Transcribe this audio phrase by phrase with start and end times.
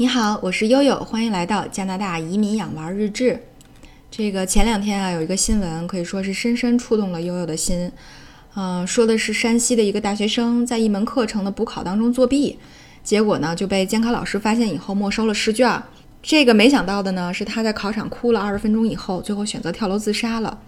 [0.00, 3.42] 你好，我是悠悠，欢迎来到加拿大移民养娃日志。
[4.12, 7.90] 这个前两天啊，有一个新闻可以说是深深触动了悠悠的心。
[8.54, 12.60] 嗯，说的是山西的一个大学生在一门课程的补考当中作弊，
[13.02, 15.82] 结果呢就被监考老师发现以后没收了试卷。
[16.22, 20.60] 这个没想到的呢是他在考场哭了二十分钟以后，最后选择跳楼自杀了。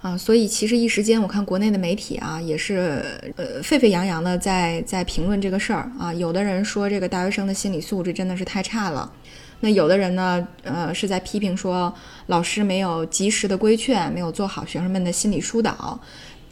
[0.00, 3.02] 啊，所以其实一时间，我看国内的媒体啊，也是
[3.36, 6.14] 呃沸沸扬扬的在在评论这个事儿啊。
[6.14, 9.10] 有的人说这个大学生的心理素质真的是太差了，
[9.58, 11.92] 那有的人呢，呃是在批评说
[12.26, 16.00] 老师没有及时的规劝，没有做好学生们的心理疏导，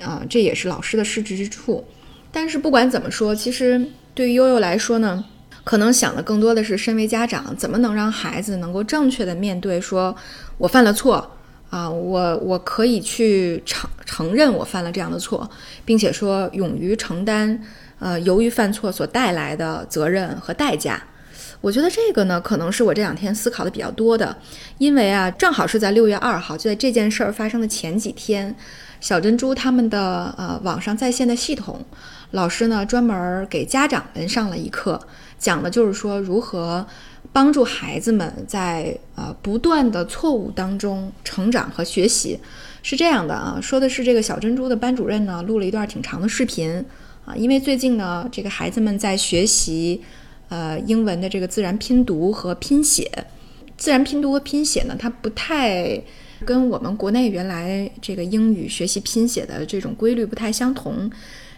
[0.01, 1.85] 啊，这也是老师的失职之处。
[2.33, 3.81] 但是不管怎么说，其实
[4.13, 5.25] 对于悠悠来说呢，
[5.63, 10.17] 可能想的更多的是身为家长，怎么能让孩子能够正确的面对，说
[10.59, 11.31] 我犯了错。
[11.69, 15.49] 啊，我我可以去承承认我犯了这样的错，
[15.85, 17.61] 并且说勇于承担，
[17.99, 21.03] 呃，由于犯错所带来的责任和代价。
[21.61, 24.37] 我觉得这个呢，可能是我这两天思考的比较多的，
[24.79, 28.55] 因为啊，正好是在六月二号，就在这件事儿发生的前几天，
[29.01, 31.85] 小珍珠他们的呃网上在线的系统，
[32.31, 35.01] 老师呢专门给家长们上了一课，
[35.39, 36.87] 讲的就是说如何。
[37.37, 42.39] 帮助孩子们在呃不断的错误当中成长和学习，
[42.83, 46.83] 是这样的啊，说的是这个小珍珠的班主任呢录了一段挺长的视频
[47.27, 50.01] 啊，因为最近呢这个孩子们在学习
[50.49, 53.27] 呃英文的这个自然拼读和拼写，
[53.77, 56.01] 自然拼读和拼写呢它不太
[56.47, 61.11] 跟我们国内原来这个英语学习拼写的这种规律不太相同。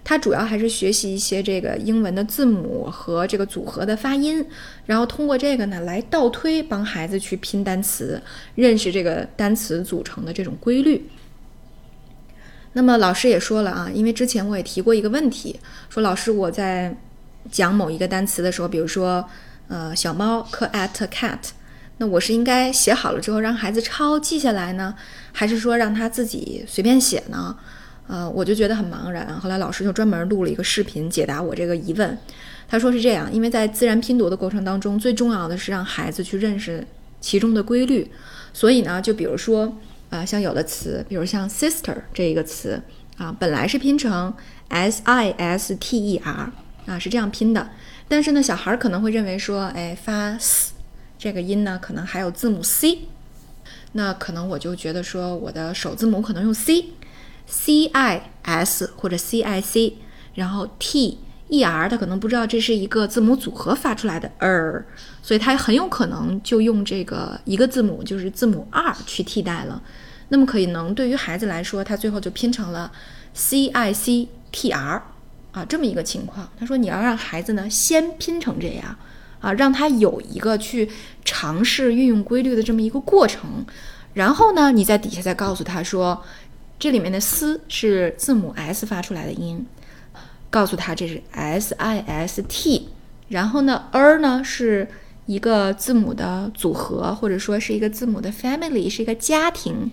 [0.09, 4.43] 它主要还是学习一些这个英文的字母和这个组合的发音，
[4.87, 8.19] 然后通过这个呢来倒推，帮孩子去拼单词，
[8.55, 11.11] 认识这个单词组成的这种规律。
[12.73, 16.97] 那么老师也说了啊，因为之前我也提过一个问题，说老师我在
[17.51, 19.23] 讲某一个单词的时候，比如说
[19.69, 21.39] 呃小猫 cat cat，
[21.99, 24.95] 那我是应该写好了之后让孩子抄记下来呢，
[25.33, 27.59] 还是说让他自己随便写呢？
[28.09, 29.39] 呃，我就觉得很茫然。
[29.39, 32.19] 后来老师就专门录了一个视频解答我这个疑问。
[32.67, 36.85] 他说是这样，因为在自然拼读的过程当中，最重要的是让孩子去认识
[37.21, 38.11] 其中的规律。
[38.53, 39.77] 所以呢，就比如说
[40.11, 42.83] 啊，像有的词，比如像 sister 这一个词
[43.17, 44.33] 啊，本来是拼成
[44.69, 46.53] s i s t e r
[46.87, 47.69] 啊，是这样拼的。
[48.09, 50.73] 但是呢，小孩可能会认为说，哎，发 s
[51.19, 53.01] 这个音呢，可能还有字母 c。
[53.93, 56.87] 那可能我就觉得说，我的首字母可能用 c。
[57.49, 59.97] C i s 或者 c i c，
[60.35, 64.85] 然后 t e r，他可能不知道这是一个字母组合发出来的 r，
[65.23, 69.83] 所以他很有可能就用这个一个字母，就是字母 r 去替代了。
[70.29, 72.93] 那么可能对于孩子来说，他最后就拼成了
[73.33, 75.03] c i c t r
[75.53, 76.47] 啊这么一个情况。
[76.61, 78.95] 他说你要让孩子呢先拼成这样
[79.41, 80.91] 啊，让他有一个去
[81.25, 83.65] 尝试运用规律的这么一个过程，
[84.13, 86.23] 然后呢你在底下再告诉他说。
[86.79, 89.67] 这里面的 s 是字母 s 发出来的音，
[90.49, 92.89] 告诉他这是 s i s t，
[93.29, 94.87] 然后呢，R 呢是
[95.27, 99.91] 一个字母的组合，或者说是一个字母的 family，是一个家庭，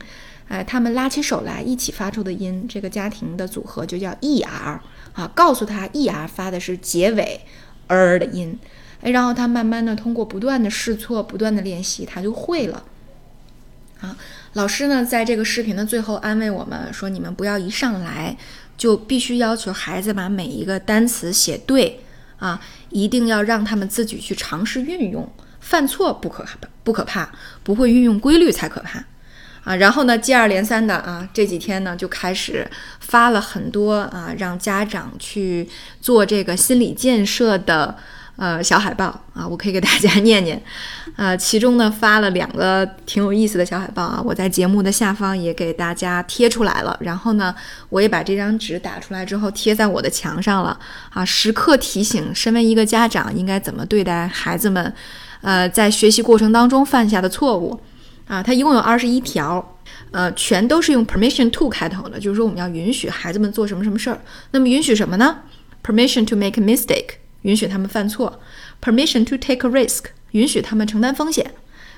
[0.48, 4.80] 哎，他们拉起手来一起发出的音，这个家庭的组合就叫 er
[5.14, 7.42] 啊，告诉他 er 发的是结尾
[7.88, 8.60] er 的音，
[9.02, 12.84] 哎，然后他慢慢的通过不断的试错，不断的练习，他就会了，
[14.06, 14.16] 啊。
[14.54, 18.38] 老师呢，在这个视频的最后安慰我们说：“你们不要一上来
[18.78, 22.02] 就必须要求孩子把每一个单词写对
[22.38, 25.30] 啊，一定要让他们自己去尝试运用，
[25.60, 26.46] 犯错不可
[26.84, 27.30] 不可怕，
[27.64, 29.04] 不会运用规律才可怕
[29.64, 35.68] 啊。”然后呢，接二连三的啊，这几天呢就开始发了很多啊，让家长去
[36.00, 37.98] 做这个心理建设的。
[38.38, 40.62] 呃，小海报啊，我可以给大家念念。
[41.16, 46.98] 呃，其中呢发了两个挺有意思的小海报啊，我在节目的下方也给大家贴出来了。
[47.00, 47.56] 然后呢，
[47.90, 50.78] 我也把这张纸打出来之后贴在我的墙上了
[51.12, 54.94] 啊，时刻提醒身为一个家长应该怎么对待孩子们。
[55.42, 57.80] 呃，在学习过程当中犯下的错误
[58.28, 59.78] 啊，它一共有二十一条，
[60.12, 64.20] 呃，全都是用 permission to 开头的，就是说我们要允许孩子们做什么什么事儿。
[64.52, 65.38] 那么允许什么呢
[65.84, 67.25] ？permission to make a mistake。
[67.45, 68.41] 允许他们犯错，
[68.81, 71.53] permission to take a risk，允许他们承担风险，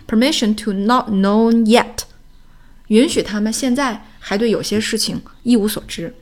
[0.06, 2.04] permission to not know yet，
[2.88, 6.14] 允许他们现在还对有些事情一无所知，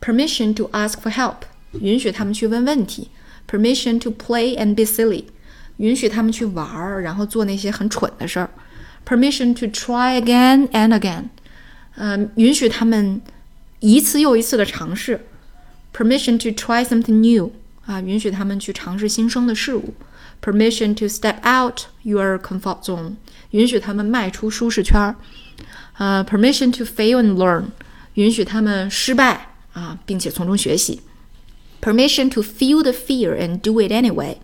[0.00, 1.42] permission to ask for help，
[1.80, 3.10] 允许他们去问问题，
[3.50, 5.24] permission to play and be silly，
[5.76, 8.50] 允许他们去玩儿，然后做那些很蠢的事儿，
[9.06, 11.24] permission to try again and again，
[11.96, 13.20] 嗯，允许他们
[13.80, 15.26] 一次又一次的尝试，
[15.94, 17.52] permission to try something new。
[17.89, 19.95] 啊，允许他们去尝试新生的事物
[20.43, 23.15] permission to step out your comfort zone，
[23.49, 25.15] 允许他们迈出舒适圈儿。
[25.97, 27.63] 呃，permission to fail and learn，
[28.13, 31.01] 允许他们失败啊，并且从中学习。
[31.81, 34.37] permission to feel the fear and do it anyway，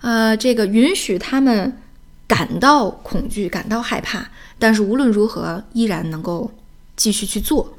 [0.00, 1.80] 呃，这个允许他们
[2.26, 4.26] 感到恐惧、感到害怕，
[4.58, 6.52] 但是无论如何依然能够
[6.96, 7.78] 继续去做。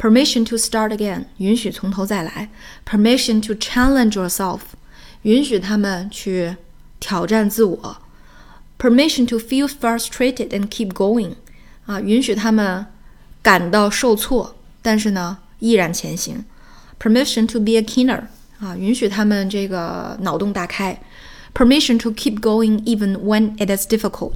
[0.00, 2.50] Permission to start again，允许从头再来。
[2.84, 4.60] Permission to challenge yourself，
[5.22, 6.56] 允许他们去
[7.00, 7.96] 挑战自我。
[8.78, 11.32] Permission to feel frustrated and keep going，
[11.86, 12.86] 啊，允许他们
[13.42, 16.44] 感到受挫，但是呢，依然前行。
[17.00, 18.24] Permission to be a keener，
[18.60, 21.00] 啊，允许他们这个脑洞大开。
[21.54, 24.34] Permission to keep going even when it is difficult，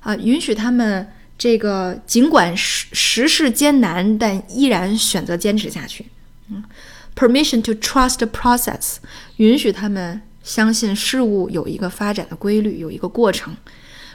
[0.00, 1.08] 啊，允许他们。
[1.38, 6.06] 这个尽管时时事艰难，但依然选择坚持下去。
[6.48, 6.62] 嗯，
[7.16, 8.96] permission to trust the process，
[9.36, 13.56] 允许他们相信事物有一个发展的规律，有一个过程。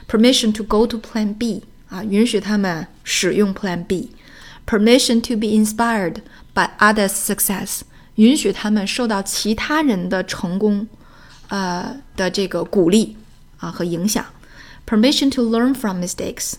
[0.08, 6.16] permission to go to Plan B，啊，允许他们使用 Plan B。permission to be inspired
[6.54, 7.80] by others' success，
[8.16, 10.86] 允许他们受到其他人的成功，
[11.48, 13.16] 呃的这个鼓励
[13.58, 14.24] 啊和影响。
[14.86, 16.54] permission to learn from mistakes。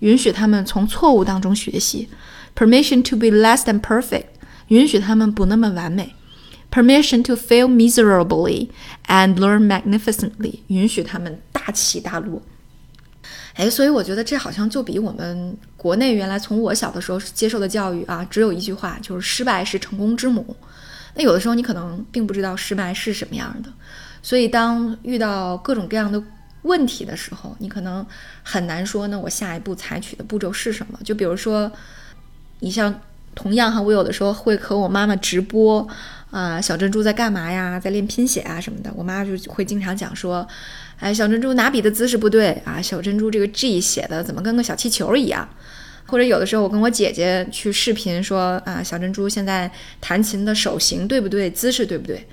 [0.00, 2.08] 允许他们从错误当中学习
[2.54, 4.24] ；permission to be less than perfect，
[4.68, 6.14] 允许他们不那么完美
[6.70, 8.68] ；permission to fail miserably
[9.06, 12.42] and learn magnificently，允许他们大起大落。
[13.54, 20.54] 哎，所以我觉得这好像就比我们国内原来从我小的时候接受的教育啊，只有一句话，就是失败是成功之母。
[21.14, 23.72] 那有的时候你可能并不知道失败是什么样的，
[24.22, 26.22] 所以当遇到各种各样的。
[26.66, 28.04] 问题的时候，你可能
[28.42, 29.18] 很难说呢。
[29.18, 30.98] 我下一步采取的步骤是什么？
[31.04, 31.70] 就比如说，
[32.58, 33.00] 你像
[33.34, 35.86] 同样哈，我有的时候会和我妈妈直播，
[36.30, 37.78] 啊，小珍珠在干嘛呀？
[37.78, 38.92] 在练拼写啊什么的。
[38.96, 40.46] 我妈就会经常讲说，
[40.98, 45.48] 哎，小珍珠拿笔的姿势不对啊，小珍珠这个 G 写的怎么跟个小气球一样？
[46.06, 49.70] 或者有的时候我跟我姐姐去视频说，啊，小珍珠现在
[50.00, 51.50] 弹琴的手型对不对？
[51.50, 52.26] 姿势对不对？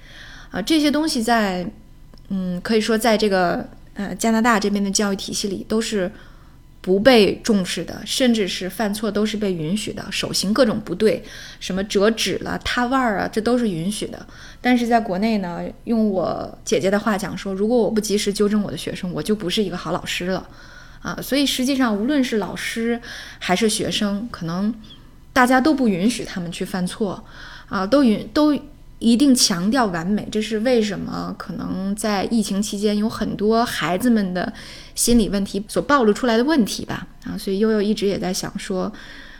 [0.51, 1.65] 啊，这些东西在，
[2.29, 3.67] 嗯，可以说在这个。
[3.95, 6.11] 呃，加拿大这边的教育体系里都是
[6.81, 11.23] 不被重视的，甚至是犯错都是被允许的，手型各种不对，
[11.59, 14.25] 什么折纸了、塌腕儿啊，这都是允许的。
[14.59, 20.49] 但是在国内呢，用我姐姐的话讲说，如果我不及时纠正我的学生，我就不是一个好老师了
[21.01, 21.19] 啊。
[21.21, 22.99] 所以实际上，无论是老师
[23.39, 24.73] 还是学生，可能
[25.31, 27.23] 大家都不允许他们去犯错
[27.69, 28.59] 啊，都允都。
[29.03, 31.35] 一定强调完美，这是为什么？
[31.37, 34.53] 可能在疫情期间有很多孩子们的
[34.95, 37.05] 心理问题所暴露出来的问题吧。
[37.25, 38.89] 啊，所以悠悠一直也在想说，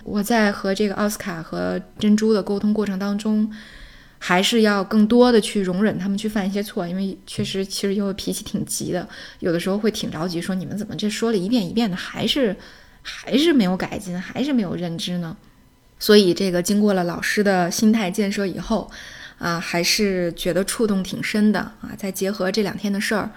[0.04, 3.50] 我在和这个奥斯卡和珍珠的沟通过程当中，
[4.20, 9.08] 还是要更多的去容忍他们去犯一些错，因为确实，其实悠悠脾气挺急的，
[9.40, 12.54] 有的时候会挺着急，说你们怎么这说了一遍一遍的，还是
[13.02, 15.38] 还是没有改进，还是没有认知呢？
[16.00, 18.92] 所以这个经过了老师的心态建设以后。
[19.44, 21.92] 啊，还是觉得触动挺深的啊！
[21.98, 23.30] 再结合这两天的事儿，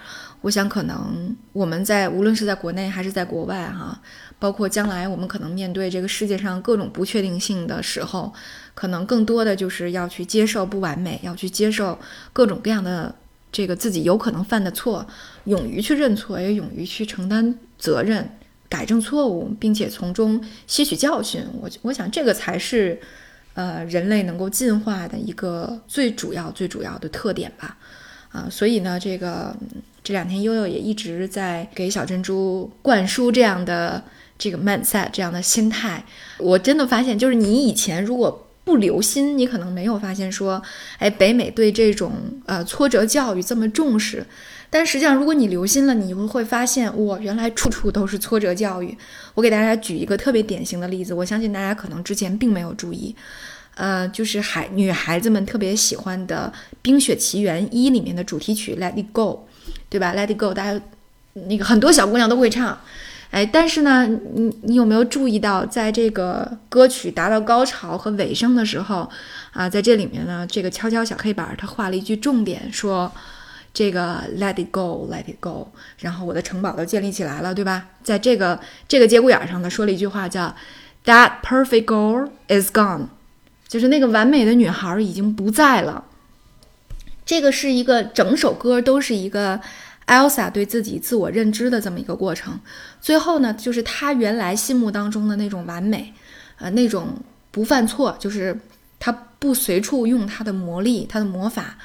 [0.42, 4.00] 我想可能我们在无论是在国内还是在国外哈，
[4.38, 8.32] 包括将来我们可能面对这个世界上各种不确定性的时候，
[8.72, 11.98] 可能更多的就是要去接受不完美，要去接受
[12.32, 13.12] 各种各样的
[13.50, 15.04] 这个自己有可能犯的错，
[15.46, 18.30] 勇于去认错，也勇于去承担责任，
[18.68, 21.44] 改正错误，并且从中吸取教训。
[21.60, 23.00] 我我想这个才是。
[23.56, 27.78] 呃，人类能够进化的一个最主要、最主要的特点吧，
[28.30, 29.56] 啊，所以呢，这个
[30.04, 34.04] 这两天悠悠也一直在给小珍珠灌输这样的
[34.36, 36.04] 这个 mindset，这样的心态。
[36.36, 40.60] 我真的发现，就是你以前如果不留心，你可能没有发现说，
[40.98, 42.14] 哎，北美对这种
[42.46, 44.26] 呃挫折教育这么重视。
[44.68, 48.98] 但实际上，如果你留心了，你会会发现，哇，原来处处都是挫折教育。
[49.34, 53.14] 我给大家举一个特别典型的例子，我相信大家可能之前并没有注意，
[53.76, 59.46] 呃，就是孩女孩子们特别喜欢的《冰雪奇缘一》里面的主题曲《Let It Go》，
[59.88, 60.80] 对吧？Let It Go，大家
[61.34, 62.76] 那个很多小姑娘都会唱，
[63.36, 69.10] 哎，但是呢，你你有没有注意到，在这个歌曲达到高潮和尾声的时候，
[69.52, 73.12] 啊，在这里面呢，这个悄悄小黑板他画了一句重点说。
[73.74, 77.88] 这个 let it go，let it go，然后我的城堡都建立起来了，对吧？
[78.02, 80.56] 在这个这个节骨眼上呢，说了一句话叫
[81.04, 83.08] That perfect girl is gone，
[83.68, 86.06] 就是那个完美的女孩已经不在了。
[87.26, 89.60] 这个是一个整首歌都是一个
[90.06, 92.58] Elsa 对自己自我认知的这么一个过程。
[93.00, 96.12] 最后呢，就是她原来心目当中的那种完美，
[96.58, 97.16] 呃，那种
[97.50, 98.58] 不犯错，就是
[98.98, 101.78] 她不随处用她的魔力、她的魔法。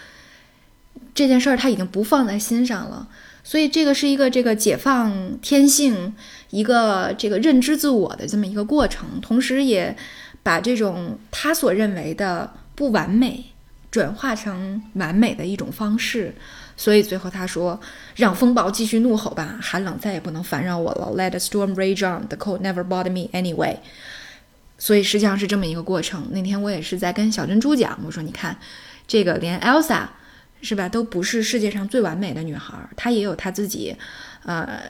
[1.13, 3.08] 这件事儿他已经不放在心上了，
[3.44, 6.13] 所以这个是一个这个解放天性，
[6.51, 9.96] 一个这个认知自我的这么一个过程，同时也
[10.42, 13.46] 把这种他所认为的不完美
[13.92, 16.34] 转化成完美的一种方式。
[16.82, 17.80] 所以最后他说
[18.18, 21.14] ：“让风暴继续怒吼吧，寒冷再也不能烦扰我了。
[21.16, 23.78] Let the storm rage on, the cold never bothered me anyway。”
[24.80, 26.30] 所以实际上是这么一个过程。
[26.32, 28.58] 那天我也是在跟小珍珠讲，我说：“你看，
[29.06, 30.08] 这个连 Elsa
[30.64, 33.96] 是吧，都不是世界上最完美的女孩，她也有她自己，
[34.44, 34.82] 呃，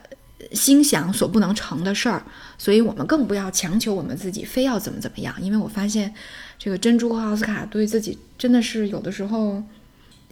[0.52, 2.22] 心想所不能成的事儿。
[2.56, 6.14] 所以我们更不要强求我们自己非要怎么怎么样，因为我发现
[6.58, 9.62] 这个珍珠和奥斯卡对自己真的是有的时候。”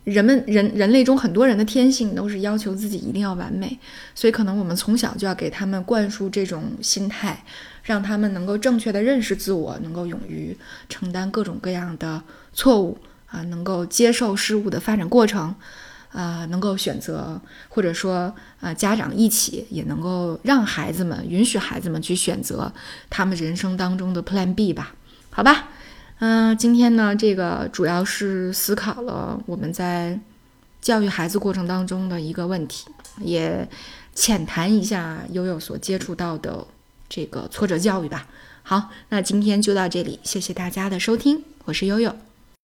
[0.05, 3.79] 人们人人类中很多人的天性都是要求自己一定要完美，
[4.15, 7.45] 所以可能我们从小就要给他们灌输这种心态，
[7.83, 10.57] 让他们能够正确的认识自我，能够勇于
[10.89, 12.23] 承担各种各样的
[12.55, 15.55] 错误啊，能够接受事物的发展过程，
[16.13, 22.73] 啊，能够选择或者说啊，家长一起也能够让孩子们允许孩子们去选择
[23.11, 24.95] 他们人生当中的 Plan B 吧，
[25.29, 25.69] 好吧。
[26.21, 30.21] 嗯，今天呢，这个主要是思考了我们在
[30.83, 32.89] 教育孩子过程当中的一个问题，
[33.23, 33.67] 也
[34.15, 36.67] 浅谈一下悠悠所接触到的
[37.09, 38.27] 这个挫折教育吧。
[38.63, 42.15] 好，那今天就到这里，谢谢大家的收听，我是悠悠。